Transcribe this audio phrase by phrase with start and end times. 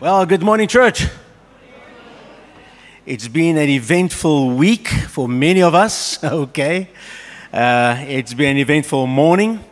[0.00, 1.08] Well, good morning, church.
[3.04, 6.88] It's been an eventful week for many of us, okay?
[7.52, 9.62] Uh, it's been an eventful morning.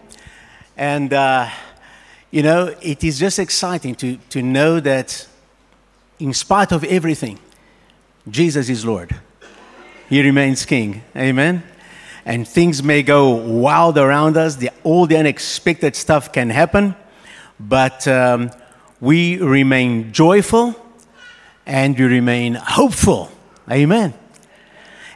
[0.77, 1.49] And, uh,
[2.31, 5.27] you know, it is just exciting to, to know that
[6.19, 7.39] in spite of everything,
[8.29, 9.19] Jesus is Lord.
[10.11, 11.05] He remains King.
[11.17, 11.63] Amen?
[12.27, 16.97] And things may go wild around us, the, all the unexpected stuff can happen,
[17.59, 18.51] but um,
[19.01, 20.75] we remain joyful
[21.67, 23.31] and we remain hopeful.
[23.71, 24.15] Amen.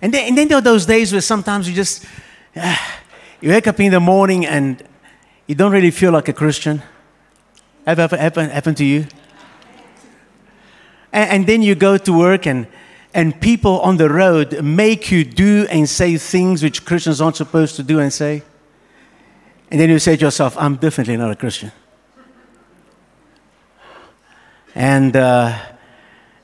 [0.00, 2.04] And then, and then there are those days where sometimes you just,
[2.56, 2.76] uh,
[3.40, 4.82] you wake up in the morning and
[5.46, 6.82] you don't really feel like a Christian.
[7.86, 9.06] Have ever happened, happened to you?
[11.12, 12.66] And, and then you go to work and
[13.14, 17.76] and people on the road make you do and say things which Christians aren't supposed
[17.76, 18.42] to do and say.
[19.70, 21.72] And then you say to yourself, I'm definitely not a Christian.
[24.74, 25.58] And uh,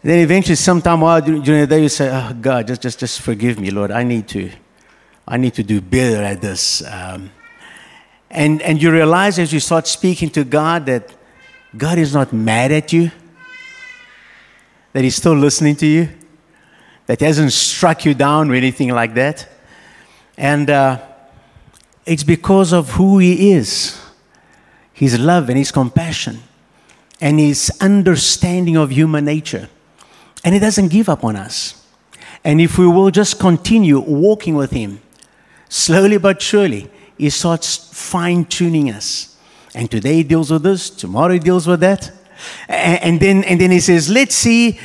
[0.02, 3.58] then eventually, sometime while during the day, you say, Oh, God, just, just, just forgive
[3.58, 3.90] me, Lord.
[3.90, 4.50] I need to,
[5.26, 6.82] I need to do better at this.
[6.86, 7.30] Um,
[8.30, 11.14] and, and you realize as you start speaking to God that
[11.76, 13.10] God is not mad at you,
[14.92, 16.08] that He's still listening to you
[17.08, 19.48] that He hasn't struck you down or anything like that.
[20.36, 21.00] And uh,
[22.04, 23.98] it's because of who He is
[24.92, 26.38] His love and His compassion
[27.20, 29.68] and His understanding of human nature.
[30.44, 31.84] And He doesn't give up on us.
[32.44, 35.00] And if we will just continue walking with Him,
[35.68, 39.36] slowly but surely, He starts fine tuning us.
[39.74, 42.12] And today He deals with this, tomorrow He deals with that.
[42.68, 44.78] And then, and then He says, let's see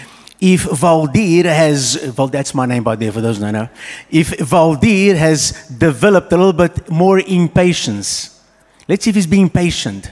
[0.44, 3.70] if Valdir has, well, that's my name by there for those who don't know,
[4.12, 8.44] if Valdir has developed a little bit more impatience,
[8.90, 10.12] let's see if he's being patient.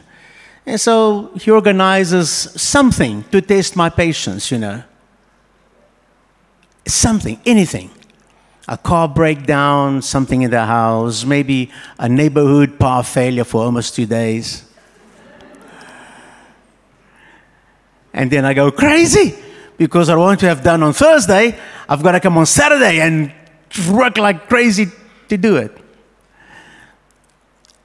[0.66, 4.84] And so he organizes something to test my patience, you know.
[6.88, 7.90] Something, anything.
[8.68, 14.06] A car breakdown, something in the house, maybe a neighborhood power failure for almost two
[14.06, 14.66] days.
[18.14, 19.36] And then I go crazy
[19.78, 21.58] because I want to have done on Thursday,
[21.90, 23.34] I've got to come on Saturday and
[23.90, 24.88] work like crazy
[25.28, 25.76] to do it.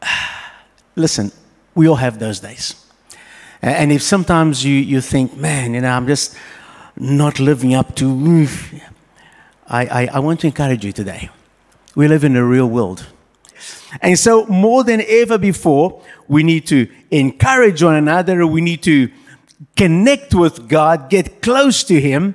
[0.97, 1.33] Listen,
[1.77, 2.75] we all have those days.
[3.63, 6.37] And if sometimes you, you think, man, you know, I'm just
[6.97, 8.49] not living up to,
[9.69, 11.31] I, I, I want to encourage you today.
[11.95, 13.07] We live in a real world.
[14.03, 18.47] And so, more than ever before, we need to encourage one another.
[18.47, 19.11] We need to
[19.77, 22.35] connect with God, get close to Him,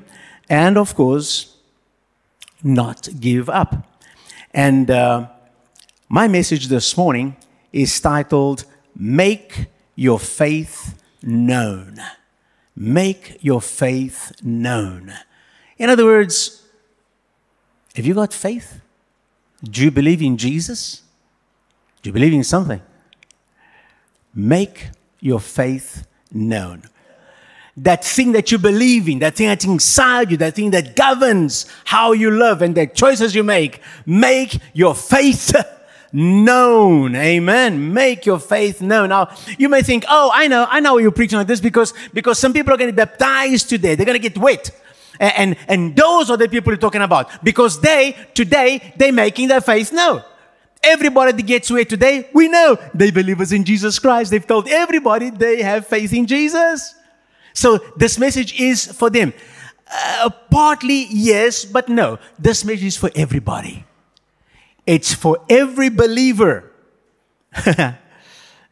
[0.49, 1.57] and of course,
[2.63, 3.87] not give up.
[4.53, 5.27] And uh,
[6.09, 7.35] my message this morning
[7.71, 8.65] is titled,
[8.95, 11.99] Make Your Faith Known.
[12.75, 15.13] Make your faith known.
[15.77, 16.63] In other words,
[17.95, 18.79] have you got faith?
[19.63, 21.01] Do you believe in Jesus?
[22.01, 22.81] Do you believe in something?
[24.33, 26.83] Make your faith known
[27.77, 31.65] that thing that you believe in, that thing that's inside you, that thing that governs
[31.85, 33.81] how you live and the choices you make.
[34.05, 35.55] Make your faith
[36.13, 37.15] known.
[37.15, 37.93] Amen.
[37.93, 39.09] Make your faith known.
[39.09, 42.39] Now, you may think, oh, I know, I know you're preaching like this because, because
[42.39, 43.95] some people are going to be baptized today.
[43.95, 44.71] They're going to get wet.
[45.19, 49.61] And, and, those are the people you're talking about because they, today, they're making their
[49.61, 50.23] faith known.
[50.83, 54.31] Everybody that gets wet today, we know they believe in Jesus Christ.
[54.31, 56.95] They've told everybody they have faith in Jesus.
[57.53, 59.33] So this message is for them.
[59.93, 62.17] Uh, partly yes, but no.
[62.39, 63.85] This message is for everybody.
[64.85, 66.71] It's for every believer.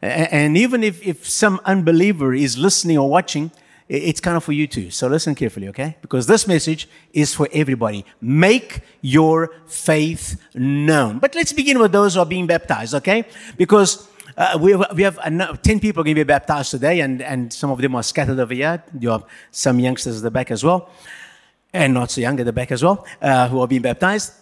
[0.02, 3.50] and even if, if some unbeliever is listening or watching,
[3.88, 4.90] it's kind of for you too.
[4.90, 5.96] So listen carefully, okay?
[6.00, 8.04] Because this message is for everybody.
[8.20, 11.18] Make your faith known.
[11.18, 13.24] But let's begin with those who are being baptized, okay?
[13.56, 17.52] Because uh, we have, we have 10 people going to be baptized today, and, and
[17.52, 18.82] some of them are scattered over here.
[18.98, 20.88] You have some youngsters at the back as well,
[21.72, 24.34] and not so young at the back as well, uh, who are being baptized.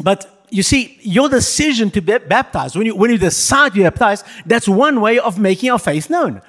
[0.00, 3.82] But you see, your decision to be baptized, when you, when you decide to be
[3.82, 6.42] baptized, that's one way of making your faith known.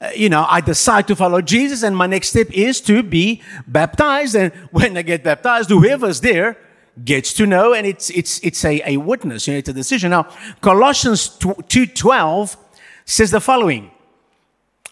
[0.00, 3.42] Uh, you know, I decide to follow Jesus, and my next step is to be
[3.66, 4.34] baptized.
[4.34, 6.56] And when I get baptized, whoever's there
[7.04, 10.10] gets to know, and it's, it's, it's a, a witness, you know, it's a decision.
[10.10, 10.28] Now,
[10.60, 12.56] Colossians 2.12
[13.04, 13.90] says the following,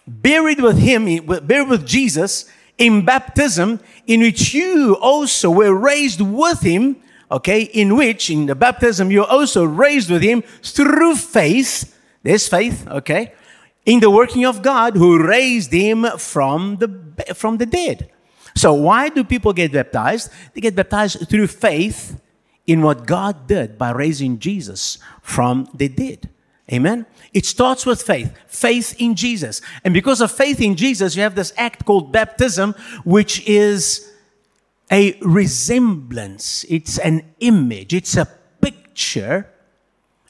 [0.07, 6.61] buried with him, buried with Jesus in baptism, in which you also were raised with
[6.61, 6.97] him,
[7.33, 12.87] okay, in which, in the baptism, you're also raised with him through faith, there's faith,
[12.87, 13.33] okay,
[13.85, 18.09] in the working of God who raised him from the from the dead.
[18.55, 20.29] So, why do people get baptized?
[20.53, 22.21] They get baptized through faith
[22.65, 26.29] in what God did by raising Jesus from the dead.
[26.71, 27.05] Amen?
[27.33, 29.61] It starts with faith, faith in Jesus.
[29.83, 34.12] And because of faith in Jesus, you have this act called baptism, which is
[34.91, 38.27] a resemblance, it's an image, it's a
[38.61, 39.49] picture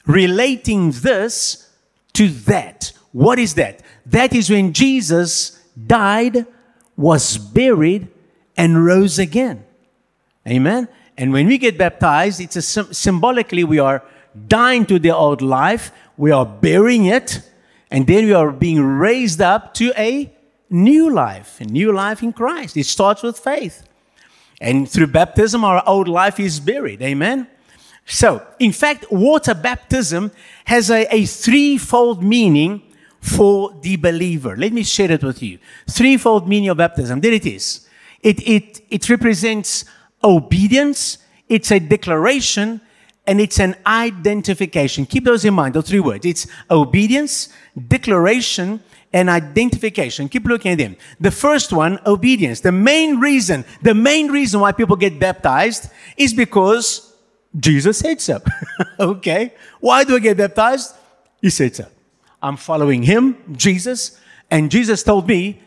[0.05, 1.69] relating this
[2.13, 2.91] to that.
[3.11, 3.81] What is that?
[4.05, 6.45] That is when Jesus died,
[6.95, 8.07] was buried,
[8.55, 9.65] and rose again.
[10.47, 10.87] Amen?
[11.17, 14.03] And when we get baptized, it's a, symbolically we are
[14.47, 17.41] dying to the old life, we are burying it,
[17.91, 20.33] and then we are being raised up to a
[20.69, 22.75] new life, a new life in Christ.
[22.75, 23.83] It starts with faith.
[24.63, 27.01] And through baptism, our old life is buried.
[27.01, 27.47] Amen?
[28.05, 30.31] So, in fact, water baptism
[30.63, 32.81] has a, a threefold meaning
[33.19, 34.55] for the believer.
[34.55, 35.59] Let me share it with you.
[35.89, 37.19] Threefold meaning of baptism.
[37.19, 37.87] There it is.
[38.21, 39.83] It, it, it represents
[40.23, 41.17] obedience,
[41.49, 42.79] it's a declaration,
[43.27, 45.05] and it's an identification.
[45.05, 46.25] Keep those in mind, those three words.
[46.25, 47.49] It's obedience,
[47.87, 48.81] declaration,
[49.13, 50.27] and identification.
[50.27, 50.97] Keep looking at them.
[51.19, 52.61] The first one, obedience.
[52.61, 57.13] The main reason, the main reason why people get baptized is because
[57.57, 58.41] Jesus said so.
[58.99, 59.53] okay.
[59.79, 60.95] Why do I get baptized?
[61.41, 61.85] He said so.
[62.41, 64.19] I'm following him, Jesus,
[64.51, 65.61] and Jesus told me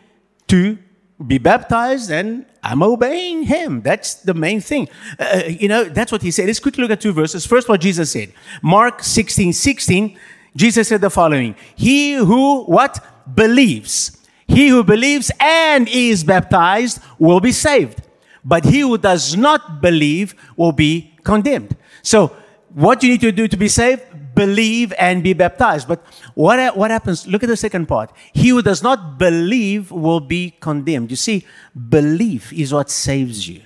[0.47, 0.77] to
[1.25, 3.81] be baptized and I'm obeying him.
[3.81, 4.87] That's the main thing.
[5.17, 6.45] Uh, you know, that's what he said.
[6.45, 7.45] Let's quickly look at two verses.
[7.45, 8.33] First, what Jesus said.
[8.61, 10.19] Mark 16, 16,
[10.55, 11.55] Jesus said the following.
[11.75, 13.03] He who, what?
[13.33, 14.17] Believes.
[14.47, 18.01] He who believes and is baptized will be saved.
[18.43, 21.75] But he who does not believe will be condemned.
[22.01, 22.35] So,
[22.73, 24.03] what you need to do to be saved?
[24.35, 25.87] Believe and be baptized.
[25.87, 27.27] But what, what happens?
[27.27, 28.11] Look at the second part.
[28.33, 31.09] He who does not believe will be condemned.
[31.09, 31.45] You see,
[31.89, 33.61] belief is what saves you.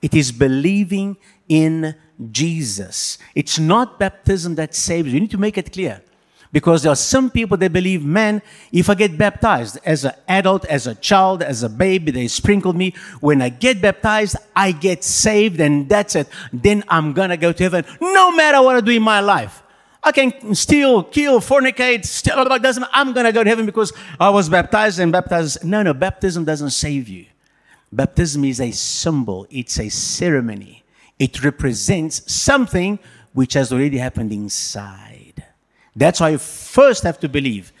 [0.00, 1.16] It is believing
[1.48, 1.94] in
[2.30, 3.18] Jesus.
[3.34, 5.14] It's not baptism that saves you.
[5.14, 6.02] You need to make it clear.
[6.54, 8.40] Because there are some people that believe, man,
[8.70, 12.76] if I get baptized as an adult, as a child, as a baby, they sprinkled
[12.76, 12.94] me.
[13.18, 16.28] When I get baptized, I get saved and that's it.
[16.52, 19.64] Then I'm gonna go to heaven no matter what I do in my life.
[20.00, 24.48] I can steal, kill, fornicate, steal, doesn't, I'm gonna go to heaven because I was
[24.48, 25.64] baptized and baptized.
[25.64, 27.26] No, no, baptism doesn't save you.
[27.90, 30.84] Baptism is a symbol, it's a ceremony.
[31.18, 33.00] It represents something
[33.32, 35.13] which has already happened inside.
[35.96, 37.72] That's why you first have to believe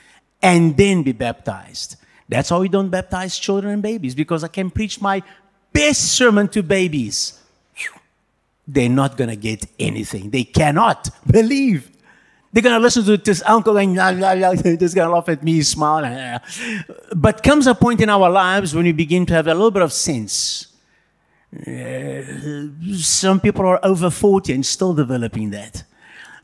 [0.42, 1.96] and then be baptized.
[2.28, 5.22] That's why we don't baptize children and babies because I can preach my
[5.72, 7.40] best sermon to babies.
[8.66, 10.30] They're not going to get anything.
[10.30, 11.90] They cannot believe.
[12.52, 15.60] They're going to listen to this uncle and they're just going to laugh at me,
[15.62, 16.40] smile.
[17.14, 19.82] But comes a point in our lives when we begin to have a little bit
[19.82, 20.68] of sense.
[21.54, 22.22] Uh,
[22.96, 25.84] some people are over 40 and still developing that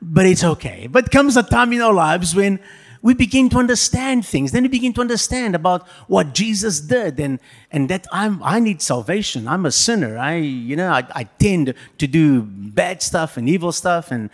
[0.03, 0.87] but it's okay.
[0.87, 2.61] But comes a time in our lives when
[3.03, 4.53] we begin to understand things.
[4.53, 7.39] Then we begin to understand about what Jesus did and,
[7.71, 9.49] and that I'm, I need salvation.
[9.49, 10.19] I'm a sinner.
[10.19, 14.29] I, you know, I, I tend to do bad stuff and evil stuff and,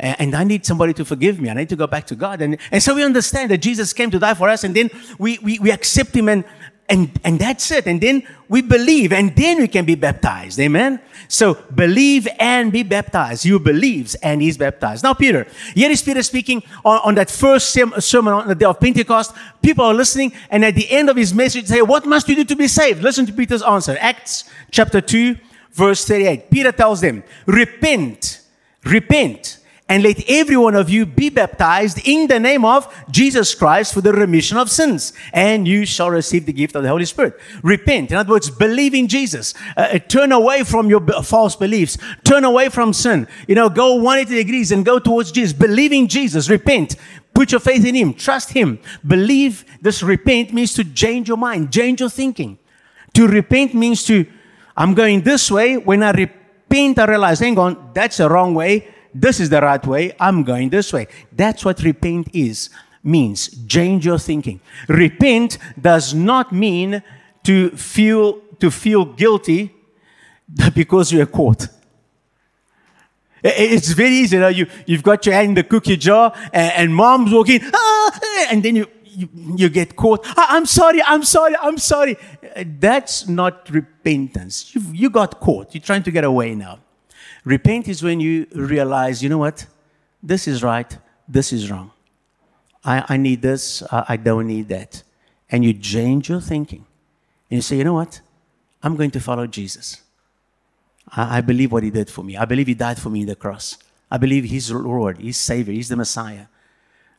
[0.00, 1.48] and I need somebody to forgive me.
[1.48, 2.40] I need to go back to God.
[2.40, 5.38] And, and so we understand that Jesus came to die for us and then we,
[5.38, 6.44] we, we accept him and,
[6.88, 7.86] and, and that's it.
[7.86, 10.58] And then we believe and then we can be baptized.
[10.58, 11.00] Amen.
[11.28, 13.44] So believe and be baptized.
[13.44, 15.04] You believes and he's baptized.
[15.04, 18.80] Now, Peter, here is Peter speaking on, on that first sermon on the day of
[18.80, 19.34] Pentecost.
[19.60, 22.44] People are listening and at the end of his message say, what must you do
[22.44, 23.02] to be saved?
[23.02, 23.96] Listen to Peter's answer.
[24.00, 25.36] Acts chapter 2
[25.72, 26.50] verse 38.
[26.50, 28.40] Peter tells them, repent,
[28.84, 29.57] repent
[29.88, 34.02] and let every one of you be baptized in the name of Jesus Christ for
[34.02, 37.40] the remission of sins, and you shall receive the gift of the Holy Spirit.
[37.62, 38.10] Repent.
[38.10, 39.54] In other words, believe in Jesus.
[39.76, 41.96] Uh, uh turn away from your false beliefs.
[42.22, 43.26] Turn away from sin.
[43.46, 45.56] You know, go 180 degrees and go towards Jesus.
[45.56, 46.50] Believe in Jesus.
[46.50, 46.96] Repent.
[47.32, 48.12] Put your faith in Him.
[48.12, 48.78] Trust Him.
[49.06, 52.58] Believe this repent means to change your mind, change your thinking.
[53.14, 54.26] To repent means to,
[54.76, 55.78] I'm going this way.
[55.78, 59.84] When I repent, I realize, hang on, that's the wrong way this is the right
[59.86, 61.08] way, I'm going this way.
[61.32, 62.70] That's what repent is,
[63.02, 63.48] means.
[63.66, 64.60] Change your thinking.
[64.88, 67.02] Repent does not mean
[67.44, 69.74] to feel, to feel guilty
[70.74, 71.68] because you are caught.
[73.42, 74.36] It's very easy.
[74.36, 77.60] You know, you, you've got your hand in the cookie jar and, and mom's walking,
[77.72, 80.24] ah, and then you, you, you get caught.
[80.36, 82.16] Ah, I'm sorry, I'm sorry, I'm sorry.
[82.56, 84.74] That's not repentance.
[84.74, 85.74] You've, you got caught.
[85.74, 86.80] You're trying to get away now.
[87.48, 89.64] Repent is when you realize, you know what?
[90.22, 91.92] This is right, this is wrong.
[92.84, 95.02] I, I need this, I, I don't need that.
[95.50, 96.84] And you change your thinking.
[97.48, 98.20] and you say, you know what?
[98.82, 100.02] I'm going to follow Jesus.
[101.16, 102.36] I, I believe what he did for me.
[102.36, 103.78] I believe he died for me in the cross.
[104.10, 106.48] I believe he's Lord, he's Savior, he's the Messiah.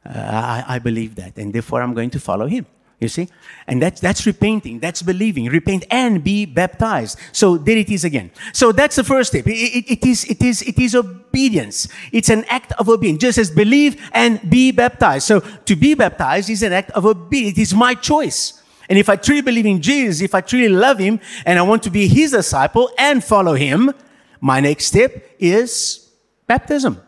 [0.05, 2.67] Uh, I, I believe that, and therefore I'm going to follow him.
[2.99, 3.29] You see?
[3.65, 4.79] And that's, that's repenting.
[4.79, 5.45] That's believing.
[5.45, 7.17] Repent and be baptized.
[7.31, 8.31] So there it is again.
[8.51, 9.47] So that's the first step.
[9.47, 11.87] It, it, it, is, it, is, it is obedience.
[12.11, 13.21] It's an act of obedience.
[13.21, 15.27] Just as believe and be baptized.
[15.27, 17.57] So to be baptized is an act of obedience.
[17.57, 18.61] It is my choice.
[18.89, 21.83] And if I truly believe in Jesus, if I truly love him and I want
[21.83, 23.93] to be his disciple and follow him,
[24.41, 26.09] my next step is
[26.47, 26.99] baptism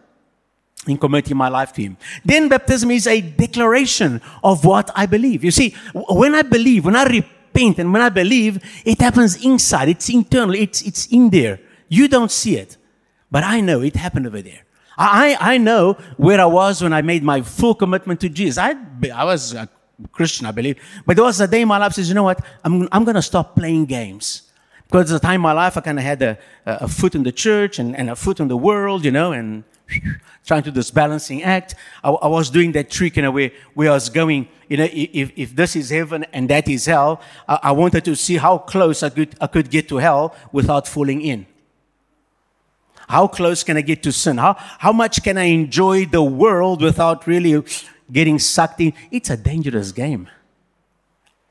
[0.88, 1.97] in committing my life to Him.
[2.25, 5.43] Then baptism is a declaration of what I believe.
[5.43, 9.89] You see, when I believe, when I repent and when I believe, it happens inside.
[9.89, 10.55] It's internal.
[10.55, 11.59] It's, it's in there.
[11.88, 12.77] You don't see it,
[13.29, 14.63] but I know it happened over there.
[14.97, 18.57] I, I know where I was when I made my full commitment to Jesus.
[18.57, 18.75] I,
[19.13, 19.69] I was a
[20.11, 22.43] Christian, I believe, but there was a day in my life says, you know what?
[22.63, 24.43] I'm, I'm to stop playing games.
[24.85, 27.23] Because at the time in my life, I kind of had a, a foot in
[27.23, 29.63] the church and, and a foot in the world, you know, and
[30.45, 31.75] trying to do this balancing act.
[32.03, 34.88] I, I, was doing that trick in a way where I was going, you know,
[34.91, 38.57] if, if this is heaven and that is hell, I, I wanted to see how
[38.57, 41.45] close I could, I could get to hell without falling in.
[43.07, 44.38] How close can I get to sin?
[44.38, 47.62] How, how much can I enjoy the world without really
[48.12, 48.93] getting sucked in?
[49.12, 50.29] It's a dangerous game.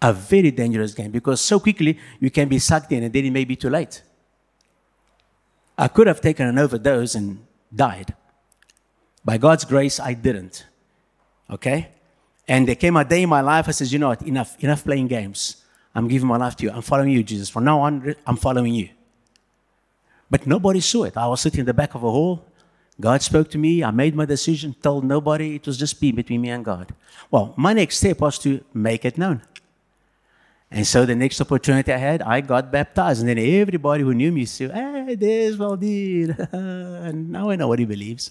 [0.03, 3.31] A very dangerous game because so quickly you can be sucked in and then it
[3.31, 4.03] may be too late.
[5.77, 8.15] I could have taken an overdose and died.
[9.25, 10.67] By God's grace, I didn't.
[11.51, 11.89] Okay?
[12.49, 14.83] And there came a day in my life, I said, you know what, enough, enough
[14.85, 15.63] playing games.
[15.95, 16.71] I'm giving my life to you.
[16.71, 17.49] I'm following you, Jesus.
[17.49, 18.89] From now on, I'm following you.
[20.31, 21.17] But nobody saw it.
[21.17, 22.45] I was sitting in the back of a hall.
[23.01, 23.83] God spoke to me.
[23.83, 25.57] I made my decision, told nobody.
[25.57, 26.95] It was just me, between me and God.
[27.31, 29.43] Well, my next step was to make it known.
[30.71, 33.21] And so the next opportunity I had, I got baptized.
[33.21, 36.53] And then everybody who knew me said, hey, there's Valdir.
[36.53, 38.31] and now I know what he believes.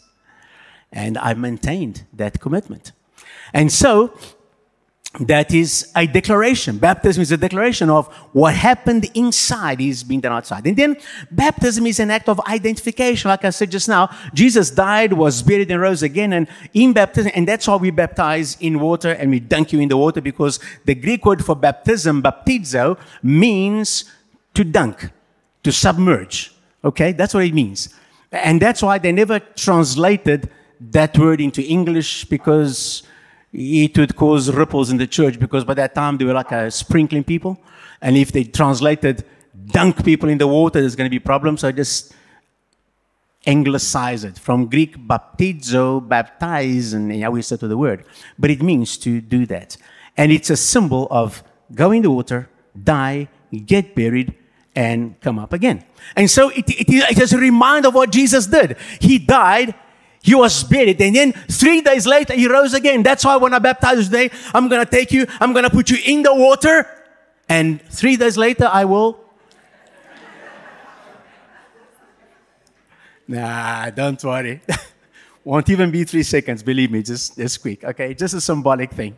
[0.92, 2.92] And I maintained that commitment.
[3.54, 4.14] And so
[5.20, 6.78] that is a declaration.
[6.78, 10.68] Baptism is a declaration of what happened inside is being done outside.
[10.68, 10.98] And then
[11.32, 13.30] baptism is an act of identification.
[13.30, 16.32] Like I said just now, Jesus died, was buried, and rose again.
[16.34, 19.90] And in baptism, and that's why we baptize in water and we dunk you in
[19.90, 24.06] the water because the Greek word for baptism, baptizo, means
[24.54, 25.10] to dunk,
[25.64, 26.54] to submerge.
[26.84, 27.14] Okay?
[27.14, 27.90] That's what it means.
[28.32, 33.04] And that's why they never translated that word into English because
[33.52, 36.70] it would cause ripples in the church because by that time they were like a
[36.72, 37.60] sprinkling people.
[38.02, 39.26] And if they translated
[39.68, 41.62] dunk people in the water, there's going to be problems.
[41.62, 42.14] So I just
[43.46, 48.06] anglicize it from Greek baptizo, baptize, and yeah, we said to the word.
[48.38, 49.78] But it means to do that.
[50.18, 51.44] And it's a symbol of
[51.74, 52.50] go in the water,
[52.82, 53.30] die,
[53.66, 54.36] get buried,
[54.76, 55.84] and come up again.
[56.16, 58.78] And so it, it, it is a reminder of what Jesus did.
[59.00, 59.74] He died
[60.22, 61.02] he was buried.
[61.02, 63.04] And then three days later, he rose again.
[63.04, 65.90] That's why when I baptize today, I'm going to take you, I'm going to put
[65.90, 66.88] you in the water.
[67.48, 69.18] And three days later, I will.
[73.28, 74.62] nah, don't worry.
[75.44, 77.84] Won't even be three seconds, believe me, just, just quick.
[77.84, 79.18] Okay, just a symbolic thing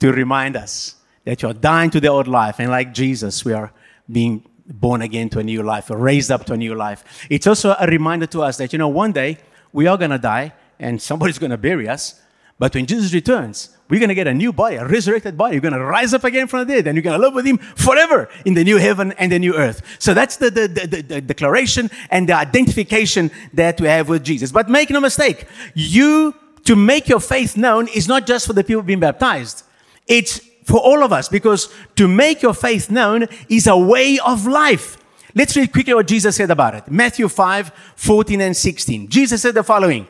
[0.00, 2.58] to remind us that you're dying to the old life.
[2.58, 3.72] And like Jesus, we are
[4.10, 7.26] being born again to a new life, raised up to a new life.
[7.30, 9.38] It's also a reminder to us that, you know, one day,
[9.72, 12.20] we are going to die and somebody's going to bury us.
[12.58, 15.54] But when Jesus returns, we're going to get a new body, a resurrected body.
[15.54, 17.46] You're going to rise up again from the dead and you're going to live with
[17.46, 19.82] him forever in the new heaven and the new earth.
[19.98, 24.52] So that's the, the, the, the, declaration and the identification that we have with Jesus.
[24.52, 26.34] But make no mistake, you
[26.64, 29.64] to make your faith known is not just for the people being baptized.
[30.06, 34.46] It's for all of us because to make your faith known is a way of
[34.46, 34.98] life.
[35.34, 36.90] Let's read quickly what Jesus said about it.
[36.90, 39.08] Matthew 5, 14 and 16.
[39.08, 40.06] Jesus said the following.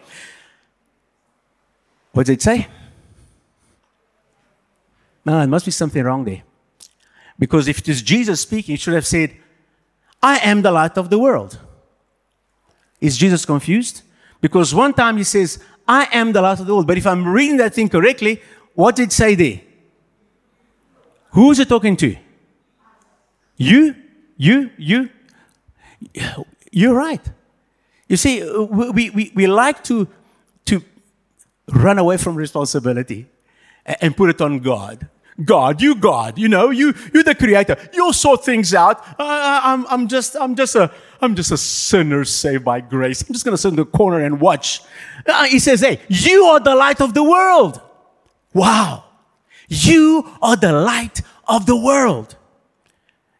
[2.12, 2.66] What did it say?
[5.24, 6.42] No, there must be something wrong there.
[7.38, 9.36] Because if it is Jesus speaking, it should have said,
[10.22, 11.58] I am the light of the world.
[13.00, 14.02] Is Jesus confused?
[14.40, 16.86] Because one time he says, I am the light of the world.
[16.86, 18.42] But if I'm reading that thing correctly,
[18.74, 19.60] what did it say there?
[21.30, 22.16] Who is it talking to?
[23.56, 23.94] You?
[24.40, 25.10] You, you,
[26.72, 27.20] you're right.
[28.08, 30.08] You see, we, we, we like to,
[30.64, 30.82] to
[31.68, 33.26] run away from responsibility
[33.84, 35.10] and put it on God.
[35.44, 37.76] God, you God, you know, you, you're the creator.
[37.92, 39.06] You'll sort things out.
[39.18, 43.20] Uh, I'm, I'm just, I'm just a, I'm just a sinner saved by grace.
[43.20, 44.80] I'm just to sit in the corner and watch.
[45.26, 47.78] Uh, he says, hey, you are the light of the world.
[48.54, 49.04] Wow.
[49.68, 52.36] You are the light of the world.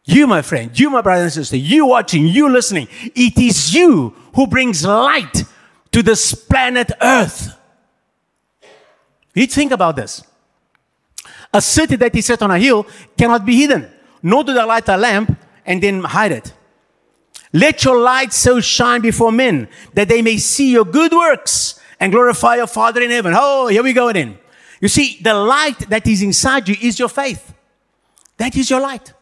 [0.03, 4.15] You, my friend, you, my brother and sister, you watching, you listening, it is you
[4.33, 5.43] who brings light
[5.91, 7.55] to this planet Earth.
[9.33, 10.23] You think about this.
[11.53, 13.91] A city that is set on a hill cannot be hidden,
[14.23, 16.53] nor do they light a lamp and then hide it.
[17.53, 22.11] Let your light so shine before men that they may see your good works and
[22.11, 23.33] glorify your Father in heaven.
[23.35, 24.39] Oh, here we go again.
[24.79, 27.53] You see, the light that is inside you is your faith.
[28.37, 29.13] That is your light.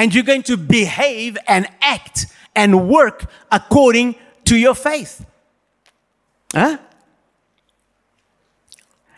[0.00, 2.24] And you're going to behave and act
[2.56, 4.14] and work according
[4.46, 5.26] to your faith.
[6.54, 6.78] Huh?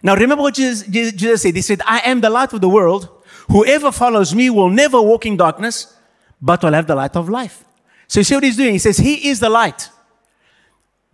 [0.02, 1.54] Now remember what Jesus, Jesus said.
[1.54, 3.08] He said, I am the light of the world.
[3.48, 5.96] Whoever follows me will never walk in darkness,
[6.40, 7.62] but will have the light of life.
[8.08, 8.72] So you see what he's doing?
[8.72, 9.88] He says, He is the light.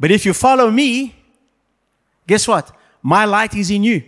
[0.01, 1.15] But if you follow me,
[2.27, 2.75] guess what?
[3.03, 4.03] My light is in you.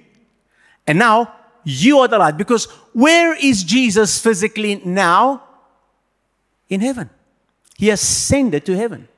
[0.87, 2.39] And now you are the light.
[2.39, 2.65] Because
[2.95, 5.49] where is Jesus physically now?
[6.71, 7.11] In heaven.
[7.77, 9.09] He ascended to heaven.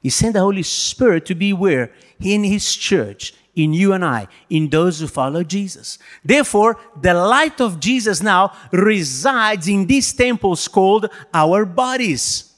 [0.00, 1.92] He sent the Holy Spirit to be where?
[2.20, 5.98] In His church, in you and I, in those who follow Jesus.
[6.24, 12.52] Therefore, the light of Jesus now resides in these temples called our bodies.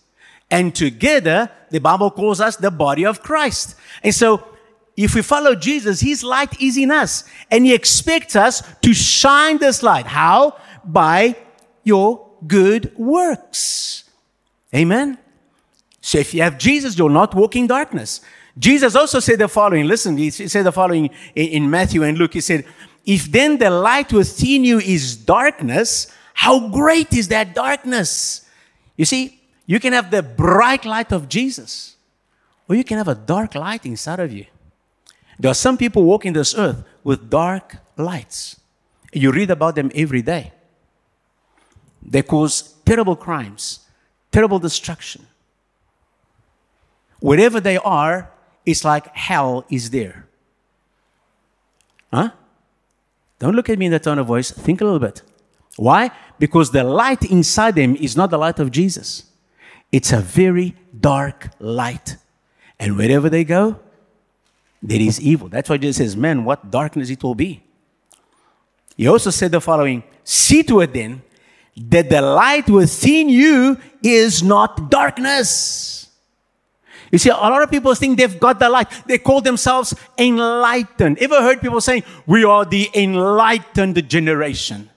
[0.51, 3.77] And together, the Bible calls us the body of Christ.
[4.03, 4.49] And so,
[4.97, 7.25] if we follow Jesus, His light is in us.
[7.51, 10.07] And He expects us to shine this light.
[10.07, 10.57] How?
[10.85, 11.37] By
[11.83, 14.04] your good works.
[14.75, 15.19] Amen.
[16.01, 18.21] So if you have Jesus, you'll not walk in darkness.
[18.59, 19.87] Jesus also said the following.
[19.87, 22.35] Listen, he said the following in Matthew and Luke.
[22.35, 22.65] He said,
[23.05, 28.47] If then the light within you is darkness, how great is that darkness?
[28.97, 31.97] You see, you can have the bright light of Jesus,
[32.69, 34.47] or you can have a dark light inside of you.
[35.39, 38.61] There are some people walking this earth with dark lights.
[39.13, 40.53] You read about them every day.
[42.03, 43.81] They cause terrible crimes,
[44.35, 45.27] terrible destruction.
[47.21, 48.33] Wherever they are,
[48.67, 50.27] it's like hell is there.
[52.13, 52.31] Huh?
[53.39, 54.51] Don't look at me in that tone of voice.
[54.51, 55.23] Think a little bit.
[55.77, 56.11] Why?
[56.39, 59.25] Because the light inside them is not the light of Jesus.
[59.93, 62.17] It's a very dark light.
[62.81, 63.79] And wherever they go,
[64.83, 65.49] there is evil.
[65.49, 67.63] That's why Jesus says, Man, what darkness it will be.
[68.97, 71.23] He also said the following See to it then
[71.77, 76.09] that the light within you is not darkness.
[77.11, 78.91] You see, a lot of people think they've got the light.
[79.07, 81.19] They call themselves enlightened.
[81.19, 84.91] Ever heard people saying, we are the enlightened generation?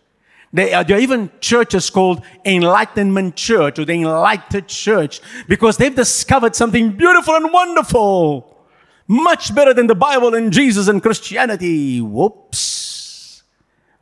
[0.54, 5.94] They are, there are even churches called Enlightenment Church or the Enlightened Church because they've
[5.94, 8.58] discovered something beautiful and wonderful.
[9.08, 12.02] Much better than the Bible and Jesus and Christianity.
[12.02, 13.44] Whoops.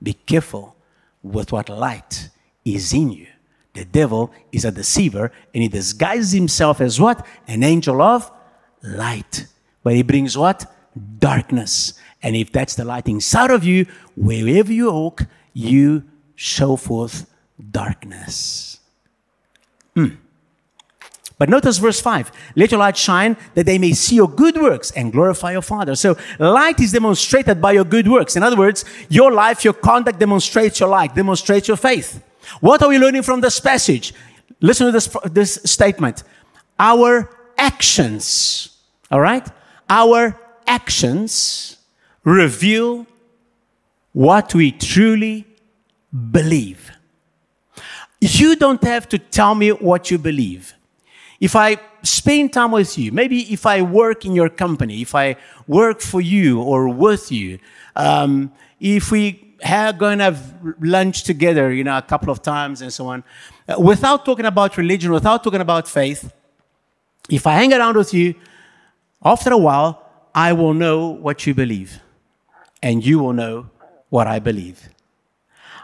[0.01, 0.75] Be careful
[1.21, 2.29] with what light
[2.65, 3.28] is in you.
[3.73, 7.25] The devil is a deceiver and he disguises himself as what?
[7.47, 8.32] An angel of
[8.82, 9.47] light.
[9.84, 10.65] But he brings what?
[11.19, 11.93] Darkness.
[12.23, 15.23] And if that's the light inside of you, wherever you walk,
[15.54, 16.04] you
[16.36, 17.30] show forth
[17.71, 18.80] darkness.
[19.93, 20.15] Hmm.
[21.38, 24.91] But notice verse 5 Let your light shine that they may see your good works
[24.91, 25.95] and glorify your Father.
[25.95, 28.36] So, light is demonstrated by your good works.
[28.36, 32.23] In other words, your life, your conduct demonstrates your light, demonstrates your faith.
[32.62, 34.13] What are we learning from this passage?
[34.62, 36.23] Listen to this, this statement.
[36.79, 38.77] Our actions,
[39.12, 39.47] all right?
[39.89, 41.77] Our actions
[42.23, 43.08] reveal
[44.12, 45.45] what we truly
[46.31, 46.91] believe.
[48.21, 50.73] You don't have to tell me what you believe.
[51.39, 55.36] If I spend time with you, maybe if I work in your company, if I
[55.67, 57.60] work for you or with you,
[57.95, 62.82] um, if we have, going to have lunch together, you know, a couple of times
[62.82, 63.23] and so on,
[63.67, 66.32] uh, without talking about religion, without talking about faith,
[67.30, 68.36] if I hang around with you,
[69.23, 70.04] after a while,
[70.36, 71.99] I will know what you believe,
[72.84, 73.69] and you will know
[74.10, 74.89] what I believe.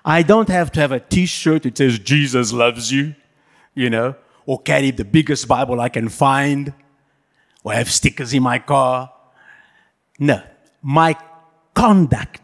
[0.03, 3.15] I don't have to have a t shirt that says Jesus loves you,
[3.73, 4.15] you know,
[4.45, 6.73] or carry the biggest Bible I can find,
[7.63, 9.11] or have stickers in my car.
[10.19, 10.41] No,
[10.81, 11.15] my
[11.73, 12.40] conduct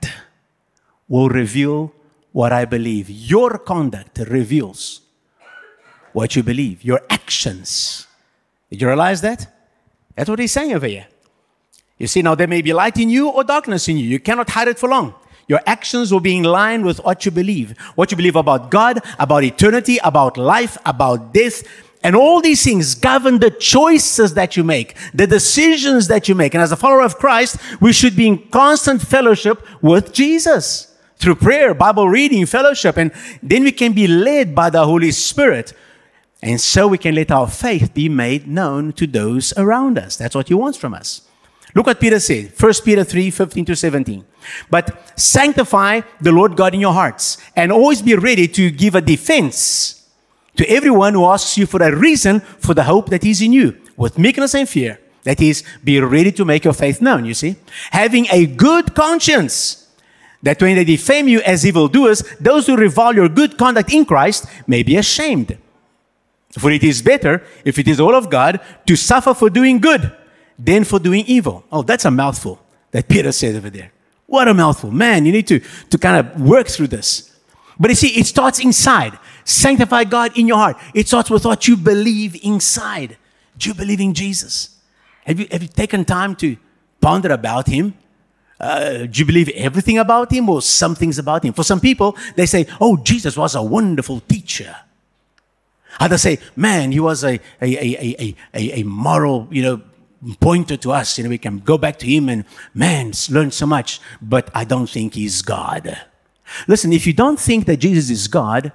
[1.08, 1.93] will reveal
[2.32, 3.10] what I believe.
[3.10, 5.02] Your conduct reveals
[6.13, 8.08] what you believe, your actions.
[8.70, 9.48] Did you realize that?
[10.15, 11.08] That's what he's saying over here.
[11.98, 14.06] You see, now there may be light in you or darkness in you.
[14.06, 15.15] You cannot hide it for long.
[15.48, 17.78] Your actions will be in line with what you believe.
[17.96, 21.63] What you believe about God, about eternity, about life, about death.
[22.04, 26.54] And all these things govern the choices that you make, the decisions that you make.
[26.54, 30.96] And as a follower of Christ, we should be in constant fellowship with Jesus.
[31.17, 35.73] Through prayer, Bible reading, fellowship, and then we can be led by the Holy Spirit.
[36.41, 40.17] And so we can let our faith be made known to those around us.
[40.17, 41.21] That's what He wants from us.
[41.73, 44.25] Look what Peter said, 1 Peter 3 15 to 17.
[44.69, 49.01] But sanctify the Lord God in your hearts, and always be ready to give a
[49.01, 50.08] defense
[50.56, 53.77] to everyone who asks you for a reason for the hope that is in you,
[53.95, 54.99] with meekness and fear.
[55.23, 57.58] That is, be ready to make your faith known, you see.
[57.91, 59.87] Having a good conscience
[60.43, 64.45] that when they defame you as evildoers, those who revile your good conduct in Christ
[64.67, 65.58] may be ashamed.
[66.58, 70.12] For it is better, if it is all of God, to suffer for doing good
[70.58, 71.63] than for doing evil.
[71.71, 72.60] Oh, that's a mouthful
[72.91, 73.91] that Peter said over there.
[74.26, 74.91] What a mouthful.
[74.91, 77.34] Man, you need to, to kind of work through this.
[77.80, 79.17] But you see, it starts inside.
[79.45, 80.78] Sanctify God in your heart.
[80.93, 83.17] It starts with what you believe inside.
[83.58, 84.78] Do you believe in Jesus?
[85.26, 86.58] Have you, have you taken time to
[87.00, 87.93] ponder about Him?
[88.60, 91.54] Uh, do you believe everything about him or some things about him?
[91.54, 94.76] For some people, they say, oh, Jesus was a wonderful teacher.
[96.00, 99.82] Others say, man, he was a, a, a, a, a, moral, you know,
[100.39, 101.17] pointer to us.
[101.17, 104.63] You know, we can go back to him and, man, learn so much, but I
[104.63, 106.00] don't think he's God.
[106.67, 108.72] Listen, if you don't think that Jesus is God,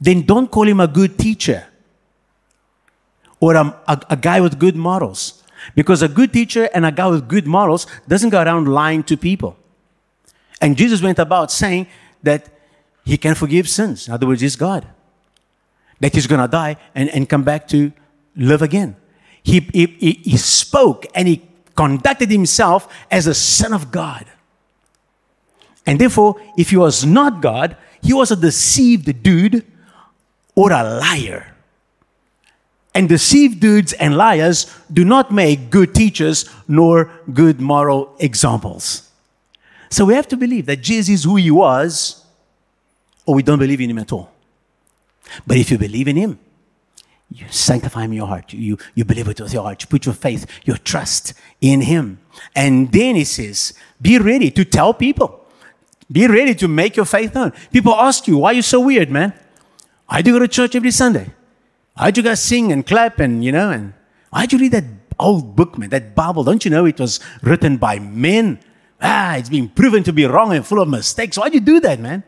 [0.00, 1.66] then don't call him a good teacher
[3.38, 5.39] or a, a, a guy with good morals.
[5.74, 9.16] Because a good teacher and a guy with good morals doesn't go around lying to
[9.16, 9.56] people.
[10.60, 11.86] And Jesus went about saying
[12.22, 12.48] that
[13.04, 14.08] he can forgive sins.
[14.08, 14.86] In other words, he's God.
[16.00, 17.92] That he's going to die and, and come back to
[18.36, 18.96] live again.
[19.42, 19.86] He, he,
[20.22, 21.42] he spoke and he
[21.74, 24.26] conducted himself as a son of God.
[25.86, 29.64] And therefore, if he was not God, he was a deceived dude
[30.54, 31.49] or a liar.
[32.94, 39.08] And deceived dudes and liars do not make good teachers nor good moral examples.
[39.90, 42.24] So we have to believe that Jesus is who he was,
[43.26, 44.32] or we don't believe in him at all.
[45.46, 46.38] But if you believe in him,
[47.32, 48.52] you sanctify him in your heart.
[48.52, 49.82] You, you believe it with your heart.
[49.82, 52.18] You put your faith, your trust in him.
[52.56, 53.72] And then he says,
[54.02, 55.46] be ready to tell people.
[56.10, 57.52] Be ready to make your faith known.
[57.72, 59.32] People ask you, why are you so weird, man?
[60.08, 61.32] I do go to church every Sunday.
[62.00, 63.92] Why'd you guys sing and clap and, you know, and
[64.30, 64.84] why'd you read that
[65.18, 66.42] old book, man, that Bible?
[66.42, 68.58] Don't you know it was written by men?
[69.02, 71.36] Ah, it's been proven to be wrong and full of mistakes.
[71.36, 72.24] Why'd you do that, man?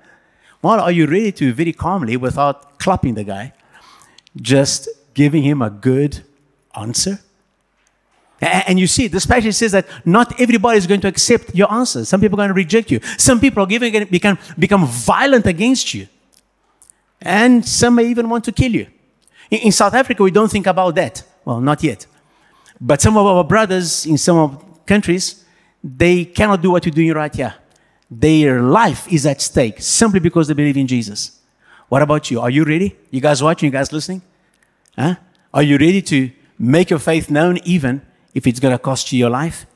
[0.61, 3.55] Well, are you ready to very calmly, without clapping the guy,
[4.37, 6.23] just giving him a good
[6.75, 7.21] answer?
[8.43, 12.05] And you see, this passage says that not everybody is going to accept your answer.
[12.05, 13.01] Some people are going to reject you.
[13.17, 16.09] Some people are going to become, become violent against you.
[17.23, 18.89] And some may even want to kill you.
[19.53, 21.23] In, South Africa, we don't think about that.
[21.45, 22.07] Well, not yet.
[22.81, 25.45] But some of our brothers in some countries,
[25.85, 27.55] they cannot do what you're doing right here.
[28.11, 31.39] Their life is at stake simply because they believe in Jesus.
[31.91, 32.41] What about you?
[32.41, 32.97] Are you ready?
[33.11, 33.67] You guys watching?
[33.67, 34.23] You guys listening?
[34.99, 35.17] Huh?
[35.53, 38.01] Are you ready to make your faith known even
[38.33, 39.67] if it's going to cost you your life?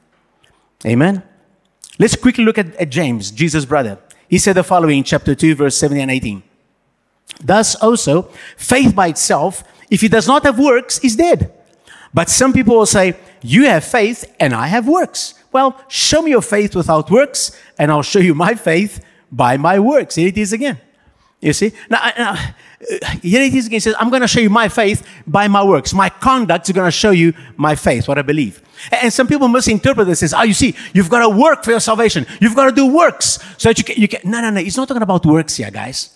[0.87, 1.23] Amen.
[1.99, 3.99] Let's quickly look at, at James, Jesus' brother.
[4.27, 6.43] He said the following in chapter 2, verse 17 and 18.
[7.43, 8.23] Thus also,
[8.57, 11.53] faith by itself, if it does not have works, is dead.
[12.15, 15.35] But some people will say, You have faith and I have works.
[15.53, 19.79] Well, show me your faith without works, and I'll show you my faith by my
[19.79, 20.15] works.
[20.15, 20.81] Here it is again.
[21.41, 21.73] You see?
[21.91, 23.77] Now, now uh, here it is again.
[23.79, 25.93] It says, I'm going to show you my faith by my works.
[25.93, 28.63] My conduct is going to show you my faith, what I believe.
[28.91, 31.81] And some people misinterpret this as, oh, you see, you've got to work for your
[31.81, 32.27] salvation.
[32.41, 34.29] You've got to do works so that you can, you can.
[34.29, 34.61] No, no, no.
[34.61, 36.16] It's not talking about works here, guys.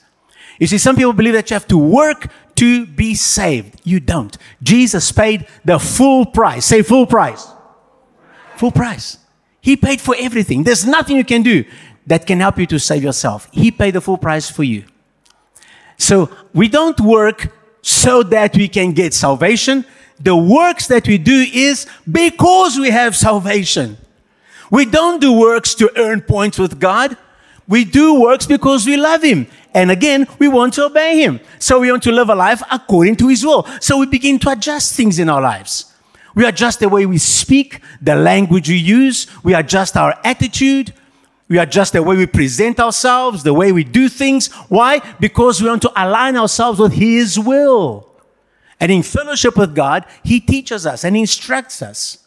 [0.61, 3.81] You see, some people believe that you have to work to be saved.
[3.83, 4.37] You don't.
[4.63, 6.67] Jesus paid the full price.
[6.67, 7.49] Say full price.
[8.57, 9.17] Full price.
[9.63, 10.63] He paid for everything.
[10.63, 11.65] There's nothing you can do
[12.07, 13.49] that can help you to save yourself.
[13.53, 14.85] He paid the full price for you.
[15.97, 19.87] So we don't work so that we can get salvation.
[20.19, 23.97] The works that we do is because we have salvation.
[24.71, 27.17] We don't do works to earn points with God.
[27.71, 29.47] We do works because we love Him.
[29.73, 31.39] And again, we want to obey Him.
[31.61, 33.65] So we want to live a life according to His will.
[33.81, 35.95] So we begin to adjust things in our lives.
[36.35, 39.29] We adjust the way we speak, the language we use.
[39.45, 40.93] We adjust our attitude.
[41.49, 44.49] We adjust the way we present ourselves, the way we do things.
[44.69, 44.99] Why?
[45.21, 48.09] Because we want to align ourselves with His will.
[48.81, 52.20] And in fellowship with God, He teaches us and instructs us.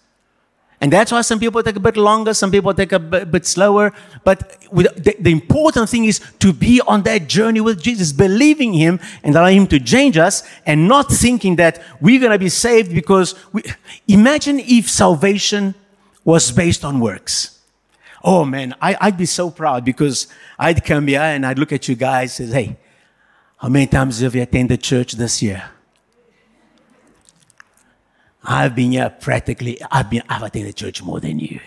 [0.84, 3.94] And that's why some people take a bit longer, some people take a bit, slower.
[4.26, 9.00] But the, the, important thing is to be on that journey with Jesus, believing Him
[9.24, 12.94] and allowing Him to change us and not thinking that we're going to be saved
[12.94, 13.64] because we,
[14.10, 15.74] imagine if salvation
[16.26, 17.62] was based on works.
[18.22, 20.28] Oh man, I, would be so proud because
[20.60, 22.78] I'd come here and I'd look at you guys and say, hey,
[23.56, 25.64] how many times have you attended church this year?
[28.44, 31.60] I've been here practically, I've been, I've attended church more than you.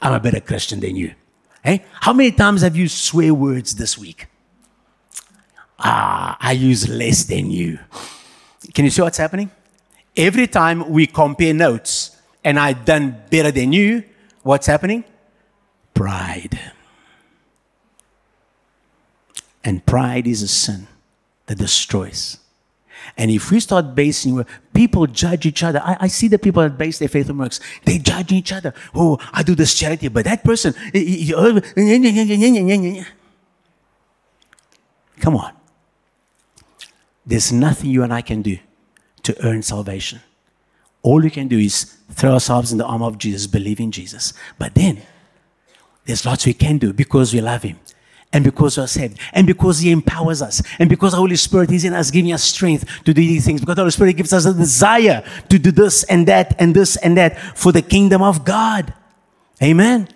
[0.00, 1.14] I'm a better Christian than you.
[1.62, 4.26] Hey, how many times have you swear words this week?
[5.78, 7.78] Ah, I use less than you.
[8.74, 9.50] Can you see what's happening?
[10.16, 14.04] Every time we compare notes and I've done better than you,
[14.42, 15.04] what's happening?
[15.94, 16.60] Pride.
[19.64, 20.86] And pride is a sin
[21.46, 22.38] that destroys.
[23.16, 25.80] And if we start basing, people judge each other.
[25.82, 27.60] I, I, see the people that base their faith on works.
[27.84, 28.74] They judge each other.
[28.94, 30.74] Oh, I do this charity, but that person.
[31.36, 31.60] Oh,
[35.20, 35.52] Come on.
[37.26, 38.58] There's nothing you and I can do
[39.22, 40.20] to earn salvation.
[41.02, 44.32] All we can do is throw ourselves in the arm of Jesus, believe in Jesus.
[44.58, 45.02] But then,
[46.04, 47.78] there's lots we can do because we love Him
[48.34, 51.84] and because we're saved, and because He empowers us, and because the Holy Spirit is
[51.84, 54.44] in us, giving us strength to do these things, because the Holy Spirit gives us
[54.44, 58.44] a desire to do this and that and this and that for the kingdom of
[58.44, 58.92] God.
[59.62, 60.08] Amen.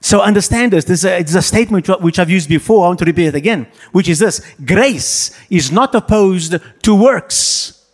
[0.00, 0.84] So understand this.
[0.84, 2.84] This is a statement which I've used before.
[2.84, 7.86] I want to repeat it again, which is this grace is not opposed to works.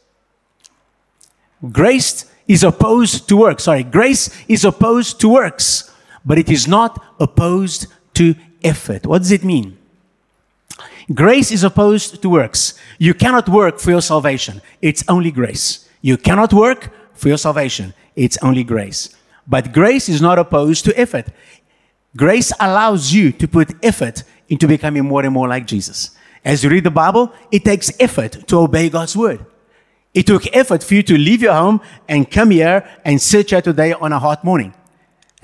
[1.70, 3.64] Grace is opposed to works.
[3.64, 9.06] Sorry, grace is opposed to works, but it is not opposed to effort.
[9.06, 9.76] What does it mean?
[11.12, 12.74] Grace is opposed to works.
[12.98, 14.62] You cannot work for your salvation.
[14.80, 15.88] It's only grace.
[16.02, 17.94] You cannot work for your salvation.
[18.14, 19.14] It's only grace.
[19.46, 21.26] But grace is not opposed to effort.
[22.16, 26.10] Grace allows you to put effort into becoming more and more like Jesus.
[26.44, 29.44] As you read the Bible, it takes effort to obey God's word.
[30.14, 33.62] It took effort for you to leave your home and come here and sit here
[33.62, 34.74] today on a hot morning.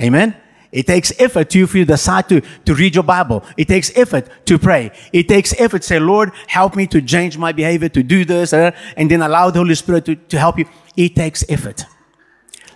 [0.00, 0.36] Amen.
[0.76, 3.42] It takes effort to for you decide to, to read your Bible.
[3.56, 4.92] It takes effort to pray.
[5.10, 8.52] It takes effort to say, Lord, help me to change my behavior, to do this,
[8.52, 10.66] uh, and then allow the Holy Spirit to, to help you.
[10.94, 11.86] It takes effort.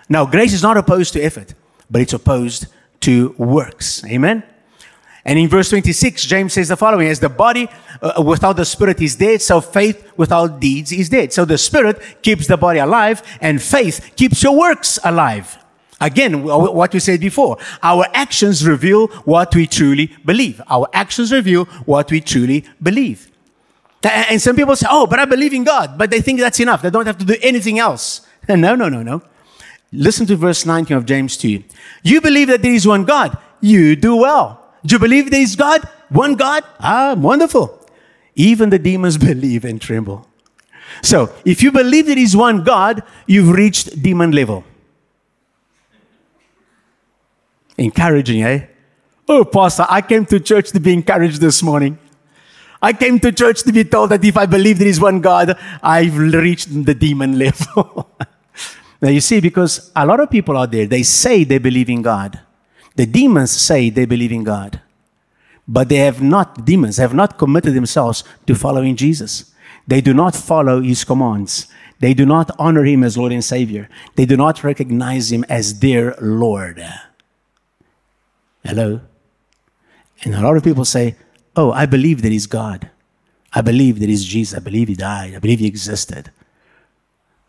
[0.08, 1.52] Now, grace is not opposed to effort,
[1.90, 2.68] but it's opposed
[3.00, 4.02] to works.
[4.06, 4.44] Amen?
[5.26, 7.68] And in verse 26, James says the following As the body
[8.00, 11.34] uh, without the spirit is dead, so faith without deeds is dead.
[11.34, 15.58] So the spirit keeps the body alive, and faith keeps your works alive.
[16.00, 20.60] Again, what we said before, our actions reveal what we truly believe.
[20.68, 23.30] Our actions reveal what we truly believe.
[24.02, 26.80] And some people say, oh, but I believe in God, but they think that's enough.
[26.80, 28.22] They don't have to do anything else.
[28.48, 29.22] No, no, no, no.
[29.92, 31.62] Listen to verse 19 of James 2.
[32.02, 33.36] You believe that there is one God.
[33.60, 34.64] You do well.
[34.86, 35.86] Do you believe there is God?
[36.08, 36.64] One God?
[36.78, 37.78] Ah, wonderful.
[38.34, 40.26] Even the demons believe and tremble.
[41.02, 44.64] So, if you believe there is one God, you've reached demon level.
[47.80, 48.66] Encouraging, eh?
[49.26, 51.98] Oh, Pastor, I came to church to be encouraged this morning.
[52.82, 55.58] I came to church to be told that if I believe there is one God,
[55.82, 58.10] I've reached the demon level.
[59.00, 62.02] now, you see, because a lot of people out there, they say they believe in
[62.02, 62.38] God.
[62.96, 64.82] The demons say they believe in God.
[65.66, 69.54] But they have not, demons have not committed themselves to following Jesus.
[69.86, 71.66] They do not follow his commands.
[71.98, 73.88] They do not honor him as Lord and Savior.
[74.16, 76.84] They do not recognize him as their Lord.
[78.64, 79.00] Hello?
[80.22, 81.16] And a lot of people say,
[81.56, 82.90] Oh, I believe that He's God.
[83.52, 84.56] I believe that He's Jesus.
[84.56, 85.34] I believe He died.
[85.34, 86.30] I believe He existed.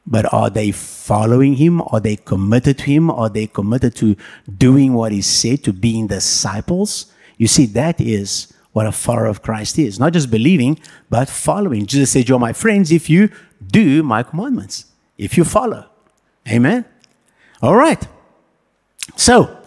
[0.05, 1.81] But are they following Him?
[1.81, 3.11] Are they committed to Him?
[3.11, 4.15] Are they committed to
[4.57, 7.11] doing what He said, to being disciples?
[7.37, 9.99] You see, that is what a follower of Christ is.
[9.99, 11.85] Not just believing, but following.
[11.85, 13.29] Jesus said, You're my friends if you
[13.65, 14.85] do my commandments,
[15.17, 15.85] if you follow.
[16.47, 16.85] Amen?
[17.61, 18.07] All right.
[19.15, 19.60] So,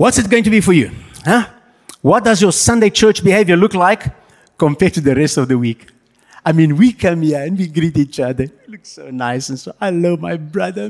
[0.00, 0.90] What's it going to be for you?
[1.26, 1.46] Huh?
[2.00, 4.06] What does your Sunday church behavior look like
[4.56, 5.88] compared to the rest of the week?
[6.42, 8.44] I mean, we come here and we greet each other.
[8.44, 10.84] It looks so nice and so, hello, my brother.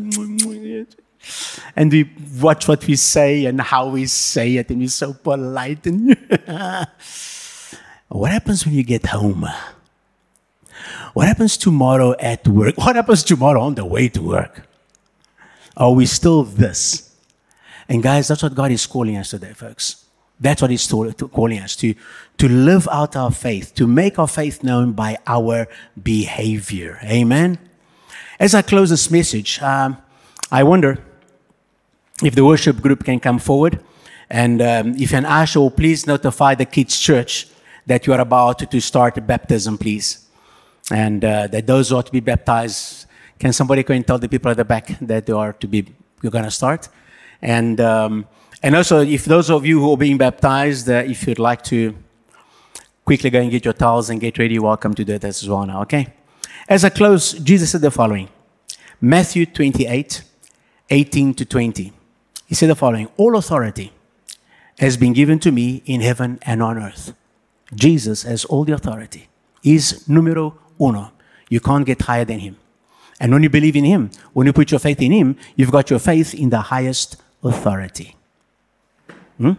[1.75, 2.09] And we
[2.41, 5.85] watch what we say and how we say it, and we're so polite.
[5.87, 6.17] And
[8.11, 9.45] what happens when you get home?
[11.15, 12.79] What happens tomorrow at work?
[12.79, 14.69] What happens tomorrow on the way to work?
[15.77, 17.10] Are we still this?
[17.91, 20.05] And guys, that's what God is calling us today, folks.
[20.39, 21.93] That's what He's calling us to,
[22.39, 25.67] to live out our faith, to make our faith known by our
[26.01, 27.01] behavior.
[27.03, 27.59] Amen.
[28.39, 29.99] As I close this message, um,
[30.53, 31.03] I wonder
[32.23, 33.81] if the worship group can come forward.
[34.31, 37.49] And um, if an usher will please notify the kids' church
[37.87, 40.27] that you are about to start a baptism, please.
[40.93, 43.07] And uh, that those who are to be baptized,
[43.41, 45.93] can somebody go and tell the people at the back that they are to be,
[46.23, 46.89] you're going to start?
[47.43, 48.27] And, um,
[48.63, 51.95] And also, if those of you who are being baptized, uh, if you'd like to
[53.07, 55.65] quickly go and get your towels and get ready, welcome to do that as well
[55.65, 56.13] now, okay?
[56.69, 58.29] As I close, Jesus said the following
[59.01, 60.23] Matthew 28
[60.91, 61.93] 18 to 20.
[62.47, 63.93] He said the following All authority
[64.79, 67.15] has been given to me in heaven and on earth.
[67.75, 69.29] Jesus has all the authority.
[69.63, 71.13] He's numero uno.
[71.49, 72.57] You can't get higher than him.
[73.21, 75.91] And when you believe in him, when you put your faith in him, you've got
[75.91, 78.17] your faith in the highest authority.
[79.39, 79.53] Hmm?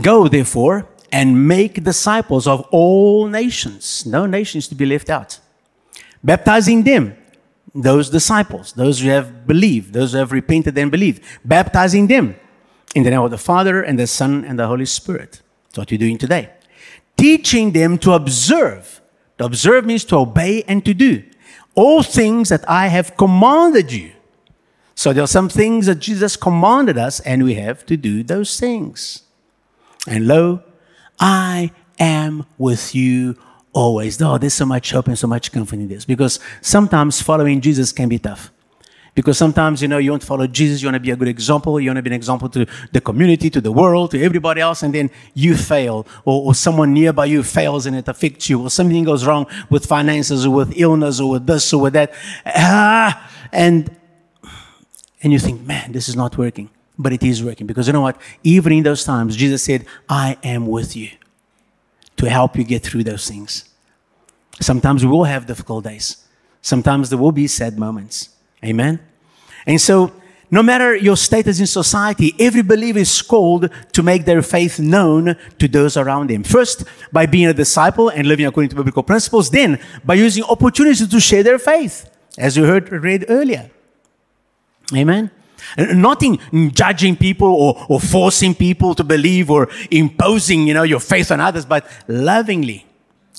[0.00, 4.04] Go, therefore, and make disciples of all nations.
[4.04, 5.38] No nations to be left out.
[6.22, 7.16] Baptizing them,
[7.74, 12.36] those disciples, those who have believed, those who have repented and believed, baptizing them
[12.94, 15.42] in the name of the Father and the Son and the Holy Spirit.
[15.68, 16.50] That's what you're doing today.
[17.16, 19.00] Teaching them to observe.
[19.38, 21.22] To observe means to obey and to do
[21.74, 24.12] all things that I have commanded you.
[24.96, 28.58] So there are some things that Jesus commanded us, and we have to do those
[28.58, 29.22] things.
[30.08, 30.62] And lo,
[31.20, 33.36] I am with you
[33.74, 34.20] always.
[34.22, 37.92] Oh, there's so much hope and so much comfort in this because sometimes following Jesus
[37.92, 38.50] can be tough.
[39.14, 41.28] Because sometimes, you know, you want to follow Jesus, you want to be a good
[41.28, 44.60] example, you want to be an example to the community, to the world, to everybody
[44.60, 48.62] else, and then you fail, or, or someone nearby you fails and it affects you,
[48.62, 52.12] or something goes wrong with finances, or with illness, or with this, or with that.
[52.46, 53.90] Ah, and,
[55.22, 56.70] and you think, man, this is not working.
[56.98, 58.20] But it is working because you know what?
[58.42, 61.10] Even in those times, Jesus said, I am with you
[62.16, 63.68] to help you get through those things.
[64.60, 66.24] Sometimes we will have difficult days.
[66.62, 68.30] Sometimes there will be sad moments.
[68.64, 68.98] Amen?
[69.66, 70.12] And so,
[70.50, 75.36] no matter your status in society, every believer is called to make their faith known
[75.58, 76.44] to those around them.
[76.44, 79.50] First, by being a disciple and living according to biblical principles.
[79.50, 83.70] Then, by using opportunities to share their faith, as you heard read earlier.
[84.94, 85.30] Amen?
[85.78, 86.38] Not in
[86.72, 91.40] judging people or, or forcing people to believe or imposing, you know, your faith on
[91.40, 92.86] others, but lovingly,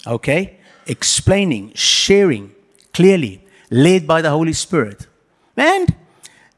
[0.05, 0.57] okay?
[0.87, 2.53] Explaining, sharing
[2.93, 5.07] clearly, led by the Holy Spirit.
[5.55, 5.95] And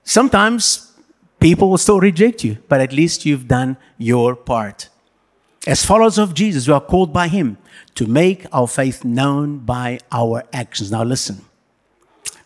[0.03, 0.93] sometimes
[1.39, 4.89] people will still reject you, but at least you've done your part.
[5.67, 7.57] As followers of Jesus, we are called by Him
[7.95, 10.91] to make our faith known by our actions.
[10.91, 11.41] Now, listen.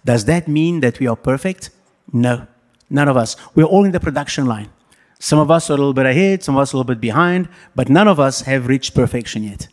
[0.04, 1.70] Does that mean that we are perfect?
[2.14, 2.48] No.
[2.90, 3.36] None of us.
[3.56, 4.70] We're all in the production line.
[5.20, 7.50] Some of us are a little bit ahead, some of us a little bit behind,
[7.76, 9.68] but none of us have reached perfection yet.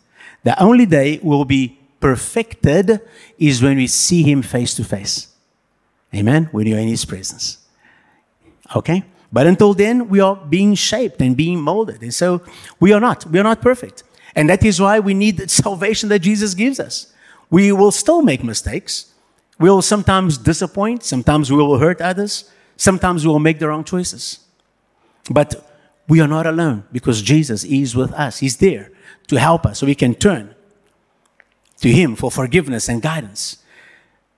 [0.44, 3.00] The only day we'll be perfected
[3.37, 5.29] is when we see Him face to face.
[6.14, 6.48] Amen?
[6.53, 7.59] When you're in His presence.
[8.74, 9.05] Okay?
[9.33, 12.03] But until then, we are being shaped and being molded.
[12.03, 12.42] And so
[12.81, 13.26] we are not.
[13.26, 14.03] We are not perfect.
[14.35, 17.12] And that is why we need the salvation that Jesus gives us.
[17.50, 19.10] We will still make mistakes.
[19.61, 21.05] We will sometimes disappoint.
[21.05, 22.51] Sometimes we will hurt others.
[22.77, 24.40] Sometimes we will make the wrong choices.
[25.31, 25.70] But
[26.09, 28.38] we are not alone because Jesus is with us.
[28.38, 28.90] He's there
[29.29, 30.55] to help us so we can turn
[31.83, 33.59] to Him for forgiveness and guidance.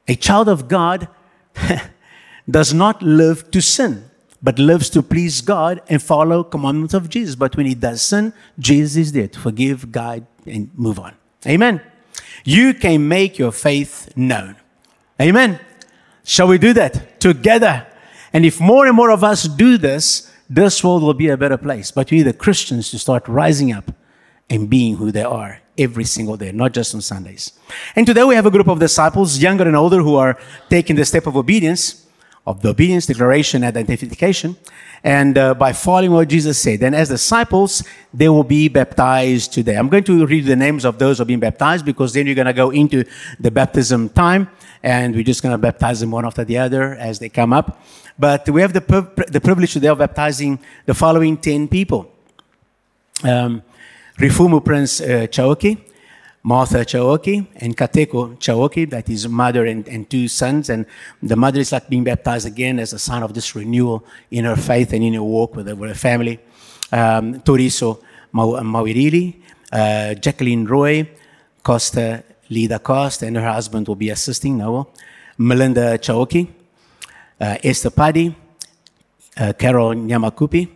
[0.08, 1.06] A child of God
[2.50, 4.10] does not live to sin,
[4.42, 7.36] but lives to please God and follow commandments of Jesus.
[7.36, 11.14] But when he does sin, Jesus is there to forgive, guide, and move on.
[11.46, 11.80] Amen.
[12.44, 14.56] You can make your faith known.
[15.22, 15.60] Amen.
[16.24, 17.86] Shall we do that together?
[18.32, 21.56] And if more and more of us do this, this world will be a better
[21.56, 21.92] place.
[21.92, 23.92] But we need the Christians to start rising up
[24.50, 27.52] and being who they are every single day, not just on Sundays.
[27.94, 30.36] And today we have a group of disciples, younger and older, who are
[30.68, 32.04] taking the step of obedience,
[32.44, 34.56] of the obedience, declaration, and identification.
[35.04, 37.82] And uh, by following what Jesus said, and as disciples,
[38.14, 39.76] they will be baptized today.
[39.76, 42.36] I'm going to read the names of those who are being baptized because then you're
[42.36, 43.04] going to go into
[43.40, 44.48] the baptism time
[44.82, 47.82] and we're just going to baptize them one after the other as they come up.
[48.16, 52.10] But we have the, the privilege today of baptizing the following 10 people.
[53.24, 53.62] Um,
[54.18, 55.80] Rifumu Prince uh, Chauke,
[56.44, 60.70] Martha Chauke, and Kateko Chauke, that is mother and, and two sons.
[60.70, 60.86] And
[61.22, 64.56] the mother is like being baptized again as a sign of this renewal in her
[64.56, 66.40] faith and in her walk with her, with her family.
[66.90, 68.02] Um, Toriso
[68.34, 69.36] Mawirili,
[69.72, 71.08] uh, Jacqueline Roy,
[71.62, 74.88] Costa Lida Costa, and her husband will be assisting now.
[75.38, 76.48] Melinda Chauke,
[77.40, 78.34] uh, Esther Paddy,
[79.38, 80.68] uh, Carol Nyamakupi,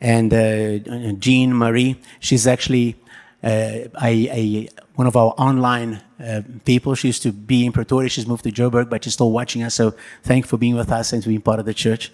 [0.00, 1.96] and uh, Jean Marie.
[2.20, 2.96] She's actually
[3.44, 6.94] uh, a, a, one of our online uh, people.
[6.94, 8.08] She used to be in Pretoria.
[8.08, 9.74] She's moved to Joburg, but she's still watching us.
[9.74, 12.10] So thank you for being with us and for being part of the church.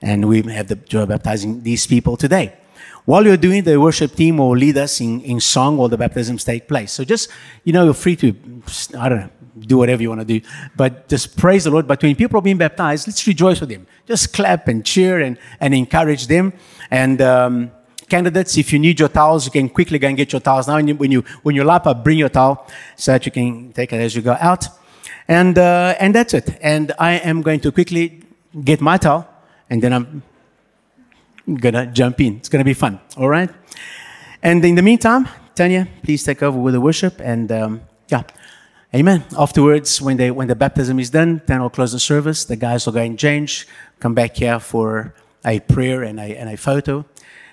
[0.00, 2.54] And we have the joy of baptizing these people today.
[3.04, 6.44] While you're doing, the worship team will lead us in, in song while the baptisms
[6.44, 6.92] take place.
[6.92, 7.30] So just,
[7.64, 8.34] you know, you're free to,
[8.98, 9.30] I don't know,
[9.60, 10.46] do whatever you want to do.
[10.76, 11.86] But just praise the Lord.
[11.86, 13.86] But when people are being baptized, let's rejoice with them.
[14.06, 16.52] Just clap and cheer and, and encourage them.
[16.90, 17.70] And um,
[18.14, 20.74] candidates, if you need your towels, you can quickly go and get your towels now.
[21.02, 22.54] When you, when you, lap up, bring your towel
[22.94, 24.62] so that you can take it as you go out.
[25.26, 26.46] And, uh, and that's it.
[26.60, 28.04] And I am going to quickly
[28.70, 29.26] get my towel
[29.70, 30.22] and then I'm
[31.64, 32.32] gonna jump in.
[32.36, 33.00] It's gonna be fun.
[33.16, 33.50] All right.
[34.42, 38.24] And in the meantime, Tanya, please take over with the worship and um, yeah.
[38.94, 39.24] Amen.
[39.38, 42.44] Afterwards, when, they, when the baptism is done, then we'll close the service.
[42.44, 43.66] The guys will go and change,
[44.00, 45.14] come back here for
[45.46, 47.06] a prayer and a, and a photo.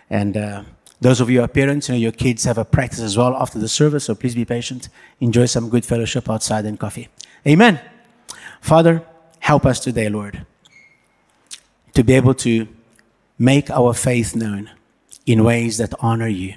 [0.09, 0.63] And uh,
[1.01, 3.35] those of you who are parents, you know, your kids have a practice as well
[3.35, 4.89] after the service, so please be patient.
[5.19, 7.07] Enjoy some good fellowship outside and coffee.
[7.47, 7.79] Amen.
[8.61, 9.03] Father,
[9.39, 10.45] help us today, Lord,
[11.93, 12.67] to be able to
[13.37, 14.69] make our faith known
[15.25, 16.55] in ways that honor you.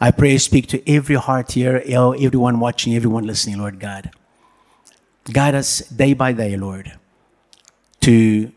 [0.00, 4.10] I pray, speak to every heart here, everyone watching, everyone listening, Lord God.
[5.32, 6.92] Guide us day by day, Lord,
[8.00, 8.52] to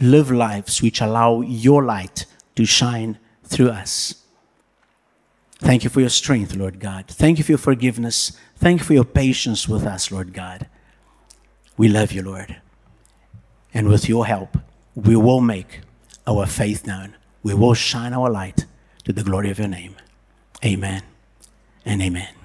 [0.00, 3.18] live lives which allow your light to shine
[3.52, 4.14] through us.
[5.58, 7.06] Thank you for your strength, Lord God.
[7.06, 8.32] Thank you for your forgiveness.
[8.56, 10.66] Thank you for your patience with us, Lord God.
[11.76, 12.60] We love you, Lord.
[13.72, 14.58] And with your help,
[14.94, 15.80] we will make
[16.26, 17.14] our faith known.
[17.42, 18.66] We will shine our light
[19.04, 19.96] to the glory of your name.
[20.64, 21.02] Amen
[21.84, 22.41] and amen.